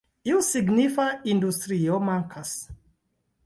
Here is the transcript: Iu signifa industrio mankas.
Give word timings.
Iu 0.29 0.39
signifa 0.45 1.05
industrio 1.35 2.03
mankas. 2.09 2.59